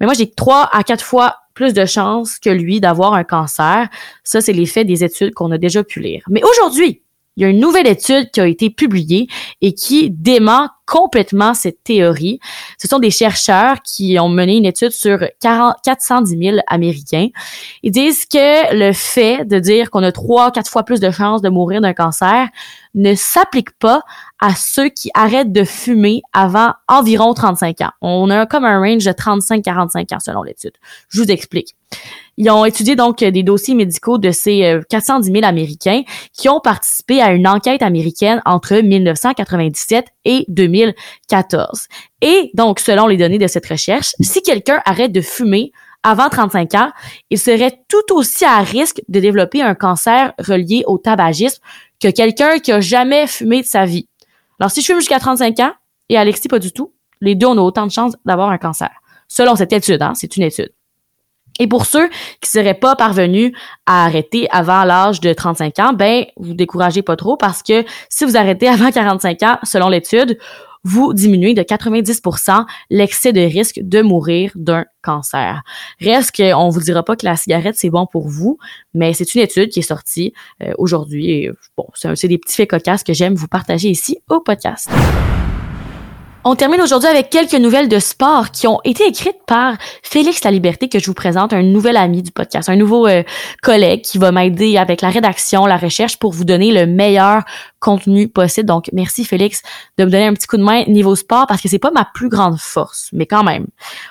Mais 0.00 0.06
moi, 0.06 0.14
j'ai 0.14 0.30
3 0.30 0.68
à 0.70 0.82
4 0.82 1.02
fois 1.02 1.36
plus 1.54 1.72
de 1.72 1.86
chances 1.86 2.38
que 2.38 2.50
lui 2.50 2.80
d'avoir 2.80 3.14
un 3.14 3.24
cancer. 3.24 3.88
Ça, 4.22 4.40
c'est 4.40 4.52
l'effet 4.52 4.84
des 4.84 5.02
études 5.02 5.32
qu'on 5.34 5.50
a 5.50 5.58
déjà 5.58 5.82
pu 5.82 6.00
lire. 6.00 6.22
Mais 6.28 6.42
aujourd'hui, 6.44 7.00
il 7.36 7.42
y 7.42 7.46
a 7.46 7.48
une 7.48 7.60
nouvelle 7.60 7.86
étude 7.86 8.30
qui 8.30 8.40
a 8.40 8.46
été 8.46 8.70
publiée 8.70 9.26
et 9.60 9.72
qui 9.74 10.10
dément 10.10 10.68
complètement 10.86 11.54
cette 11.54 11.82
théorie. 11.82 12.38
Ce 12.78 12.86
sont 12.86 12.98
des 12.98 13.10
chercheurs 13.10 13.82
qui 13.82 14.18
ont 14.18 14.28
mené 14.28 14.56
une 14.56 14.66
étude 14.66 14.90
sur 14.90 15.18
40, 15.40 15.76
410 15.82 16.38
000 16.38 16.56
Américains. 16.66 17.28
Ils 17.82 17.90
disent 17.90 18.26
que 18.26 18.74
le 18.76 18.92
fait 18.92 19.44
de 19.46 19.58
dire 19.58 19.90
qu'on 19.90 20.02
a 20.02 20.12
trois, 20.12 20.50
quatre 20.50 20.70
fois 20.70 20.84
plus 20.84 21.00
de 21.00 21.10
chances 21.10 21.42
de 21.42 21.48
mourir 21.48 21.80
d'un 21.80 21.94
cancer 21.94 22.48
ne 22.94 23.14
s'applique 23.14 23.72
pas 23.78 24.02
à 24.44 24.54
ceux 24.54 24.90
qui 24.90 25.10
arrêtent 25.14 25.52
de 25.52 25.64
fumer 25.64 26.20
avant 26.34 26.74
environ 26.86 27.32
35 27.32 27.80
ans. 27.80 27.92
On 28.02 28.28
a 28.28 28.44
comme 28.44 28.66
un 28.66 28.78
range 28.78 29.02
de 29.02 29.10
35-45 29.10 30.14
ans 30.14 30.20
selon 30.20 30.42
l'étude. 30.42 30.74
Je 31.08 31.22
vous 31.22 31.30
explique. 31.30 31.74
Ils 32.36 32.50
ont 32.50 32.66
étudié 32.66 32.94
donc 32.94 33.20
des 33.20 33.42
dossiers 33.42 33.74
médicaux 33.74 34.18
de 34.18 34.32
ces 34.32 34.80
410 34.90 35.30
euh, 35.30 35.32
000 35.32 35.46
Américains 35.46 36.02
qui 36.34 36.50
ont 36.50 36.60
participé 36.60 37.22
à 37.22 37.32
une 37.32 37.48
enquête 37.48 37.80
américaine 37.80 38.42
entre 38.44 38.74
1997 38.74 40.08
et 40.26 40.44
2014. 40.48 41.88
Et 42.20 42.50
donc, 42.52 42.80
selon 42.80 43.06
les 43.06 43.16
données 43.16 43.38
de 43.38 43.46
cette 43.46 43.66
recherche, 43.66 44.12
si 44.20 44.42
quelqu'un 44.42 44.82
arrête 44.84 45.12
de 45.12 45.22
fumer 45.22 45.72
avant 46.02 46.28
35 46.28 46.74
ans, 46.74 46.90
ils 47.30 47.38
seraient 47.38 47.78
tout 47.88 48.14
aussi 48.14 48.44
à 48.44 48.58
risque 48.58 49.00
de 49.08 49.20
développer 49.20 49.62
un 49.62 49.74
cancer 49.74 50.34
relié 50.38 50.84
au 50.86 50.98
tabagisme 50.98 51.62
que 51.98 52.10
quelqu'un 52.10 52.58
qui 52.58 52.72
a 52.72 52.82
jamais 52.82 53.26
fumé 53.26 53.62
de 53.62 53.66
sa 53.66 53.86
vie. 53.86 54.06
Alors, 54.60 54.70
si 54.70 54.80
je 54.80 54.86
fume 54.86 54.98
jusqu'à 54.98 55.18
35 55.18 55.60
ans 55.60 55.72
et 56.08 56.16
Alexis 56.16 56.48
pas 56.48 56.58
du 56.58 56.72
tout, 56.72 56.92
les 57.20 57.34
deux, 57.34 57.46
on 57.46 57.58
a 57.58 57.60
autant 57.60 57.86
de 57.86 57.92
chances 57.92 58.14
d'avoir 58.24 58.50
un 58.50 58.58
cancer. 58.58 58.90
Selon 59.28 59.56
cette 59.56 59.72
étude, 59.72 60.02
hein, 60.02 60.12
c'est 60.14 60.36
une 60.36 60.42
étude. 60.42 60.72
Et 61.60 61.68
pour 61.68 61.86
ceux 61.86 62.08
qui 62.40 62.50
seraient 62.50 62.74
pas 62.74 62.96
parvenus 62.96 63.52
à 63.86 64.04
arrêter 64.04 64.48
avant 64.50 64.84
l'âge 64.84 65.20
de 65.20 65.32
35 65.32 65.78
ans, 65.78 65.92
ben, 65.92 66.24
vous 66.36 66.54
découragez 66.54 67.02
pas 67.02 67.16
trop 67.16 67.36
parce 67.36 67.62
que 67.62 67.84
si 68.08 68.24
vous 68.24 68.36
arrêtez 68.36 68.68
avant 68.68 68.90
45 68.90 69.42
ans, 69.44 69.58
selon 69.62 69.88
l'étude, 69.88 70.38
vous 70.84 71.12
diminuez 71.12 71.54
de 71.54 71.62
90% 71.62 72.64
l'excès 72.90 73.32
de 73.32 73.40
risque 73.40 73.80
de 73.82 74.02
mourir 74.02 74.52
d'un 74.54 74.84
cancer. 75.02 75.62
Reste 76.00 76.36
qu'on 76.36 76.68
vous 76.68 76.80
dira 76.80 77.02
pas 77.02 77.16
que 77.16 77.26
la 77.26 77.36
cigarette 77.36 77.76
c'est 77.76 77.90
bon 77.90 78.06
pour 78.06 78.28
vous, 78.28 78.58
mais 78.92 79.12
c'est 79.14 79.34
une 79.34 79.40
étude 79.40 79.70
qui 79.70 79.80
est 79.80 79.82
sortie 79.82 80.32
euh, 80.62 80.72
aujourd'hui 80.78 81.30
et 81.30 81.50
bon, 81.76 81.86
c'est 81.94 82.28
des 82.28 82.38
petits 82.38 82.56
faits 82.56 82.70
cocasses 82.70 83.02
que 83.02 83.12
j'aime 83.12 83.34
vous 83.34 83.48
partager 83.48 83.88
ici 83.88 84.18
au 84.28 84.40
podcast. 84.40 84.90
On 86.46 86.56
termine 86.56 86.82
aujourd'hui 86.82 87.08
avec 87.08 87.30
quelques 87.30 87.54
nouvelles 87.54 87.88
de 87.88 87.98
sport 87.98 88.50
qui 88.50 88.66
ont 88.66 88.78
été 88.84 89.06
écrites 89.06 89.38
par 89.46 89.78
Félix 90.02 90.44
La 90.44 90.50
Liberté 90.50 90.90
que 90.90 90.98
je 90.98 91.06
vous 91.06 91.14
présente, 91.14 91.54
un 91.54 91.62
nouvel 91.62 91.96
ami 91.96 92.22
du 92.22 92.32
podcast, 92.32 92.68
un 92.68 92.76
nouveau 92.76 93.06
euh, 93.06 93.22
collègue 93.62 94.02
qui 94.02 94.18
va 94.18 94.30
m'aider 94.30 94.76
avec 94.76 95.00
la 95.00 95.08
rédaction, 95.08 95.64
la 95.64 95.78
recherche 95.78 96.18
pour 96.18 96.32
vous 96.32 96.44
donner 96.44 96.70
le 96.70 96.84
meilleur 96.84 97.44
contenu 97.84 98.28
possible. 98.28 98.66
Donc, 98.66 98.88
merci 98.94 99.24
Félix 99.24 99.62
de 99.98 100.04
me 100.04 100.10
donner 100.10 100.26
un 100.26 100.32
petit 100.32 100.46
coup 100.46 100.56
de 100.56 100.62
main 100.62 100.84
niveau 100.86 101.14
sport 101.14 101.46
parce 101.46 101.60
que 101.60 101.68
c'est 101.68 101.78
pas 101.78 101.90
ma 101.90 102.06
plus 102.14 102.30
grande 102.30 102.58
force, 102.58 103.10
mais 103.12 103.26
quand 103.26 103.44
même. 103.44 103.66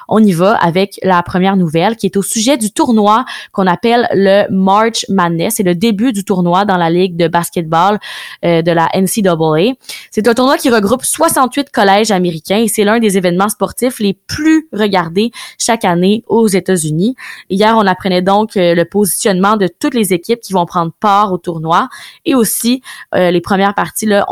On 0.08 0.24
y 0.24 0.32
va 0.32 0.54
avec 0.54 1.00
la 1.02 1.24
première 1.24 1.58
nouvelle 1.58 1.96
qui 1.96 2.06
est 2.06 2.16
au 2.16 2.22
sujet 2.22 2.56
du 2.56 2.72
tournoi 2.72 3.26
qu'on 3.52 3.66
appelle 3.66 4.08
le 4.14 4.46
March 4.52 5.06
Madness. 5.10 5.56
C'est 5.56 5.64
le 5.64 5.74
début 5.74 6.14
du 6.14 6.24
tournoi 6.24 6.66
dans 6.66 6.78
la 6.78 6.92
ligue 6.92 7.18
de 7.18 7.28
basketball 7.28 8.00
euh, 8.46 8.62
de 8.62 8.72
la 8.72 8.90
NCAA. 8.94 9.74
C'est 10.12 10.28
un 10.28 10.34
tournoi 10.36 10.58
qui 10.58 10.70
regroupe 10.70 11.04
68 11.04 11.72
collèges 11.72 12.12
américains 12.12 12.60
et 12.60 12.68
c'est 12.68 12.84
l'un 12.84 13.00
des 13.00 13.18
événements 13.18 13.50
sportifs 13.50 14.00
les 14.00 14.14
plus 14.14 14.70
regardés 14.72 15.32
chaque 15.58 15.84
année 15.84 16.24
aux 16.28 16.48
États-Unis. 16.48 17.16
Hier, 17.50 17.76
on 17.76 17.88
apprenait 17.88 18.22
donc 18.22 18.56
euh, 18.56 18.76
le 18.76 18.86
positionnement 18.86 19.58
de 19.58 19.68
toutes 19.68 19.96
les 19.96 20.14
équipes 20.14 20.42
qui 20.42 20.54
vont 20.54 20.68
prendre 20.68 20.92
part 21.00 21.34
au 21.34 21.40
tournoi 21.40 21.90
et 22.26 22.36
aussi 22.36 22.84
euh, 23.16 23.32
les 23.32 23.42
premières 23.42 23.63
partie 23.72 24.06
là, 24.06 24.26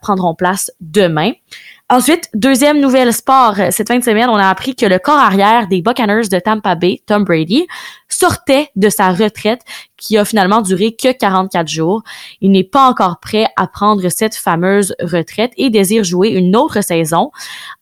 prendront 0.00 0.34
place 0.34 0.72
demain. 0.80 1.32
Ensuite, 1.90 2.30
deuxième 2.32 2.80
nouvelle 2.80 3.12
sport. 3.12 3.56
Cette 3.70 3.88
fin 3.88 3.98
de 3.98 4.02
semaine, 4.02 4.30
on 4.30 4.36
a 4.36 4.48
appris 4.48 4.74
que 4.74 4.86
le 4.86 4.98
corps 4.98 5.18
arrière 5.18 5.68
des 5.68 5.82
Buccaneers 5.82 6.28
de 6.28 6.38
Tampa 6.38 6.76
Bay, 6.76 7.02
Tom 7.04 7.24
Brady, 7.24 7.66
sortait 8.08 8.70
de 8.74 8.88
sa 8.88 9.10
retraite 9.12 9.60
qui 9.98 10.16
a 10.16 10.24
finalement 10.24 10.62
duré 10.62 10.96
que 10.96 11.12
44 11.12 11.68
jours. 11.68 12.02
Il 12.40 12.52
n'est 12.52 12.64
pas 12.64 12.88
encore 12.88 13.20
prêt 13.20 13.46
à 13.56 13.66
prendre 13.66 14.08
cette 14.08 14.34
fameuse 14.34 14.94
retraite 14.98 15.52
et 15.58 15.68
désire 15.68 16.04
jouer 16.04 16.30
une 16.30 16.56
autre 16.56 16.80
saison. 16.80 17.30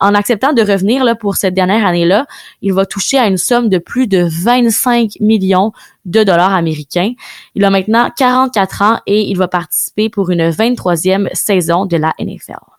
En 0.00 0.14
acceptant 0.14 0.52
de 0.52 0.62
revenir 0.62 1.05
là, 1.05 1.14
pour 1.14 1.37
cette 1.37 1.55
dernière 1.55 1.87
année-là, 1.87 2.26
il 2.61 2.73
va 2.73 2.87
toucher 2.87 3.19
à 3.19 3.29
une 3.29 3.38
somme 3.38 3.69
de 3.69 3.79
plus 3.79 4.09
de 4.09 4.26
25 4.29 5.12
millions 5.21 5.73
de 6.07 6.25
dollars 6.25 6.55
américains. 6.55 7.12
Il 7.55 7.64
a 7.64 7.71
maintenant 7.71 8.11
44 8.17 8.83
ans 8.83 8.99
et 9.07 9.23
il 9.31 9.38
va 9.38 9.47
participer 9.47 10.09
pour 10.09 10.31
une 10.31 10.50
23e 10.50 11.33
saison 11.35 11.87
de 11.87 11.97
la 11.97 12.12
NFL. 12.19 12.72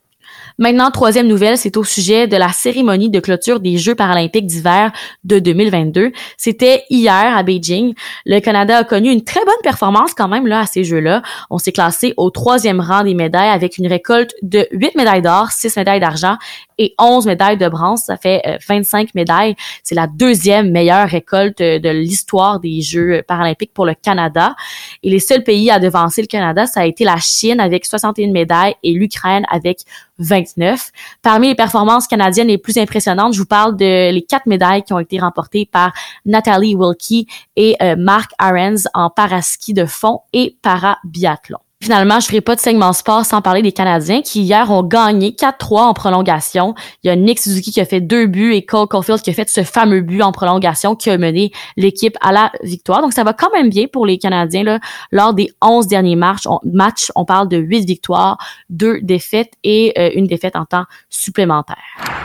Maintenant, 0.58 0.92
troisième 0.92 1.28
nouvelle, 1.28 1.58
c'est 1.58 1.78
au 1.78 1.84
sujet 1.84 2.28
de 2.28 2.38
la 2.38 2.50
cérémonie 2.50 3.10
de 3.10 3.20
clôture 3.20 3.60
des 3.60 3.78
Jeux 3.78 3.96
paralympiques 3.96 4.46
d'hiver 4.46 4.92
de 5.24 5.40
2022. 5.40 6.12
C'était 6.38 6.84
hier 6.90 7.36
à 7.36 7.44
Beijing. 7.44 7.94
Le 8.26 8.40
Canada 8.40 8.78
a 8.78 8.84
connu 8.84 9.12
une 9.12 9.24
très 9.24 9.44
bonne 9.46 9.54
performance 9.64 10.14
quand 10.14 10.28
même 10.28 10.48
là 10.48 10.62
à 10.62 10.66
ces 10.66 10.84
Jeux-là. 10.84 11.22
On 11.50 11.58
s'est 11.58 11.72
classé 11.72 12.14
au 12.18 12.30
troisième 12.30 12.80
rang 12.80 13.04
des 13.04 13.14
médailles 13.14 13.50
avec 13.50 13.78
une 13.78 13.88
récolte 13.88 14.34
de 14.42 14.68
8 14.72 14.96
médailles 14.96 15.22
d'or, 15.22 15.50
6 15.52 15.78
médailles 15.78 16.00
d'argent 16.00 16.38
et 16.78 16.94
11 17.00 17.26
médailles 17.26 17.58
de 17.58 17.68
bronze. 17.68 18.02
Ça 18.02 18.18
fait 18.18 18.42
25 18.68 19.08
euh, 19.08 19.12
médailles. 19.16 19.56
C'est 19.84 19.96
la 19.96 20.08
deuxième 20.08 20.72
meilleure 20.72 21.08
récolte 21.08 21.62
euh, 21.62 21.80
de 21.80 21.90
l'histoire 21.90 22.60
des 22.60 22.82
Jeux 22.82 23.24
paralympiques 23.28 23.74
pour 23.74 23.86
le 23.86 23.94
Canada. 23.94 24.56
Et 25.02 25.10
les 25.10 25.20
seuls 25.20 25.44
pays 25.44 25.72
à 25.72 25.80
devancer 25.80 26.22
le 26.22 26.28
Canada, 26.28 26.66
ça 26.66 26.82
a 26.82 26.86
été 26.86 27.04
la 27.04 27.18
Chine 27.18 27.60
avec 27.60 27.86
61 27.86 28.32
médailles 28.32 28.76
et 28.84 28.94
l'Ukraine 28.94 29.46
avec 29.50 29.80
29. 30.20 30.92
Parmi 31.22 31.48
les 31.48 31.56
performances 31.56 32.08
canadiennes 32.08 32.48
les 32.48 32.58
plus 32.58 32.78
impressionnantes, 32.78 33.34
je 33.34 33.40
vous 33.40 33.46
parle 33.46 33.76
de 33.76 34.12
les 34.12 34.22
quatre 34.22 34.46
médailles 34.46 34.84
qui 34.84 34.94
ont 34.94 35.00
été 35.00 35.20
remportées 35.20 35.66
par 35.66 35.94
Nathalie 36.26 36.76
Wilkie 36.76 37.28
et 37.56 37.76
euh, 37.82 37.96
Mark 37.98 38.32
Arens 38.38 38.88
en 38.94 39.10
paraski 39.10 39.74
de 39.74 39.86
fond 39.86 40.22
et 40.34 40.58
para-biathlon. 40.62 41.60
Finalement, 41.84 42.22
je 42.22 42.28
ferai 42.28 42.40
pas 42.40 42.56
de 42.56 42.62
segment 42.62 42.94
sport 42.94 43.26
sans 43.26 43.42
parler 43.42 43.62
des 43.62 43.74
Canadiens 43.74 44.22
qui 44.22 44.44
hier 44.44 44.72
ont 44.72 44.84
gagné 44.84 45.32
4-3 45.32 45.82
en 45.82 45.94
prolongation. 45.94 46.76
Il 47.04 47.08
y 47.08 47.10
a 47.10 47.18
Nick 47.18 47.42
Suzuki 47.42 47.74
qui 47.74 47.82
a 47.82 47.86
fait 47.86 48.00
deux 48.00 48.26
buts 48.26 48.54
et 48.54 48.64
Cole 48.64 48.88
Caulfield 48.88 49.22
qui 49.22 49.32
a 49.32 49.34
fait 49.34 49.50
ce 49.50 49.64
fameux 49.64 50.00
but 50.00 50.22
en 50.22 50.32
prolongation 50.32 50.96
qui 50.96 51.10
a 51.10 51.18
mené 51.18 51.52
l'équipe 51.76 52.16
à 52.22 52.32
la 52.32 52.54
victoire. 52.64 53.02
Donc 53.02 53.12
ça 53.12 53.26
va 53.26 53.34
quand 53.34 53.52
même 53.54 53.70
bien 53.70 53.88
pour 53.92 54.06
les 54.06 54.18
Canadiens 54.18 54.64
là. 54.64 54.80
Lors 55.12 55.34
des 55.34 55.50
11 55.62 55.88
derniers 55.88 56.16
matchs, 56.16 56.48
on, 56.48 56.60
matchs, 56.64 57.12
on 57.16 57.26
parle 57.26 57.50
de 57.50 57.58
8 57.58 57.86
victoires, 57.86 58.38
2 58.70 59.02
défaites 59.02 59.52
et 59.66 59.92
euh, 59.98 60.10
une 60.16 60.28
défaite 60.28 60.56
en 60.56 60.64
temps 60.64 60.86
supplémentaire. 61.10 62.23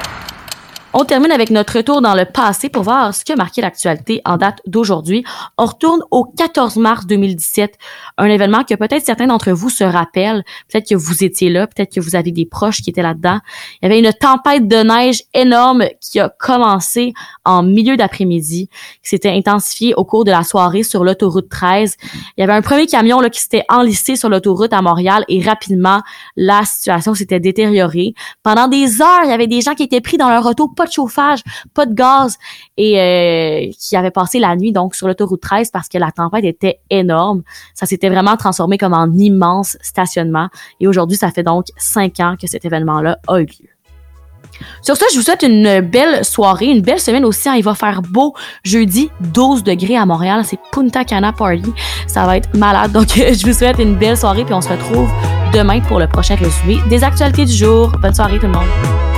On 0.95 1.05
termine 1.05 1.31
avec 1.33 1.51
notre 1.51 1.77
retour 1.77 2.01
dans 2.01 2.15
le 2.15 2.25
passé 2.25 2.71
pour 2.71 2.83
voir 2.83 3.15
ce 3.15 3.23
qui 3.23 3.33
a 3.33 3.37
marqué 3.37 3.61
l'actualité 3.61 4.23
en 4.25 4.39
date 4.39 4.61
d'aujourd'hui. 4.67 5.23
On 5.59 5.67
retourne 5.67 6.01
au 6.11 6.25
14 6.25 6.77
mars 6.77 7.07
2017, 7.07 7.75
un 8.17 8.25
événement 8.25 8.65
que 8.65 8.75
peut-être 8.75 9.05
certains 9.05 9.27
d'entre 9.27 9.51
vous 9.51 9.69
se 9.69 9.85
rappellent, 9.85 10.45
peut-être 10.73 10.89
que 10.89 10.95
vous 10.95 11.23
étiez 11.23 11.51
là, 11.51 11.67
peut-être 11.67 11.93
que 11.95 12.01
vous 12.01 12.17
avez 12.17 12.33
des 12.33 12.47
proches 12.47 12.81
qui 12.81 12.89
étaient 12.89 13.03
là-dedans. 13.03 13.39
Il 13.83 13.87
y 13.87 13.93
avait 13.93 13.99
une 13.99 14.11
tempête 14.15 14.67
de 14.67 14.77
neige 14.77 15.25
énorme 15.35 15.85
qui 16.01 16.21
a 16.21 16.31
commencé 16.31 17.13
en 17.45 17.63
milieu 17.63 17.99
d'après-midi, 17.99 18.71
qui 19.03 19.11
s'était 19.11 19.31
intensifiée 19.31 19.93
au 19.95 20.07
cours 20.07 20.25
de 20.25 20.31
la 20.31 20.43
soirée 20.43 20.85
sur 20.85 21.05
l'autoroute 21.05 21.51
13. 21.51 21.97
Il 22.39 22.41
y 22.41 22.43
avait 22.43 22.55
un 22.55 22.63
premier 22.63 22.87
camion 22.87 23.21
là, 23.21 23.29
qui 23.29 23.43
s'était 23.43 23.65
enlissé 23.69 24.17
sur 24.17 24.31
l'autoroute 24.31 24.73
à 24.73 24.81
Montréal 24.81 25.27
et 25.29 25.43
rapidement, 25.43 26.01
la 26.35 26.65
situation 26.65 27.13
s'était 27.13 27.41
détériorée. 27.41 28.15
Pendant 28.43 28.69
des 28.69 29.03
heures, 29.03 29.21
il 29.25 29.29
y 29.29 29.35
avait 29.35 29.47
des 29.47 29.61
gens 29.61 29.75
qui 29.75 29.83
étaient 29.83 30.01
pris 30.01 30.17
dans 30.17 30.31
leur 30.31 30.47
auto 30.47 30.67
pas 30.79 30.87
de 30.87 30.93
chauffage, 30.93 31.41
pas 31.75 31.87
de 31.87 31.93
gaz 31.93 32.39
et 32.77 33.01
euh, 33.01 33.73
qui 33.79 33.97
avait 33.97 34.13
passé 34.13 34.39
la 34.39 34.55
nuit 34.57 34.73
donc 34.73 34.95
sur 34.95 35.09
l'autoroute 35.09 35.41
13 35.41 35.71
parce 35.71 35.89
que 35.89 35.99
la 35.99 36.13
tempête 36.13 36.45
était 36.45 36.81
énorme. 36.89 37.43
Ça 37.75 37.85
s'était 37.85 38.09
vraiment 38.09 38.37
transformé 38.37 38.79
comme 38.79 38.95
en 38.95 39.13
immense 39.13 39.77
stationnement 39.83 40.49
et 40.81 40.87
aujourd'hui 40.87 41.17
ça 41.17 41.31
fait 41.31 41.43
donc 41.43 41.67
cinq 41.77 42.21
ans 42.21 42.37
que 42.41 42.47
cet 42.47 42.65
événement-là 42.65 43.19
a 43.27 43.41
eu 43.41 43.47
lieu. 43.47 43.69
Sur 44.83 44.97
ce, 44.97 45.05
je 45.13 45.19
vous 45.19 45.23
souhaite 45.23 45.43
une 45.43 45.81
belle 45.81 46.25
soirée, 46.25 46.67
une 46.67 46.81
belle 46.81 47.01
semaine 47.01 47.25
aussi. 47.25 47.49
Hein. 47.49 47.55
Il 47.57 47.65
va 47.65 47.75
faire 47.75 48.03
beau 48.03 48.35
jeudi, 48.65 49.11
12 49.21 49.63
degrés 49.63 49.97
à 49.97 50.07
Montréal. 50.07 50.43
C'est 50.45 50.59
Punta 50.73 51.05
Cana 51.05 51.33
Party. 51.33 51.73
Ça 52.07 52.25
va 52.27 52.39
être 52.39 52.57
malade. 52.57 52.93
Donc, 52.93 53.09
je 53.15 53.47
vous 53.47 53.53
souhaite 53.53 53.79
une 53.79 53.97
belle 53.97 54.17
soirée 54.17 54.45
puis 54.45 54.55
on 54.55 54.61
se 54.61 54.71
retrouve 54.71 55.11
demain 55.53 55.81
pour 55.81 55.99
le 55.99 56.09
prochain 56.09 56.35
résumé 56.35 56.79
des 56.89 57.05
actualités 57.05 57.45
du 57.45 57.53
jour. 57.53 57.93
Bonne 58.01 58.15
soirée 58.15 58.39
tout 58.39 58.47
le 58.47 58.53
monde. 58.53 59.18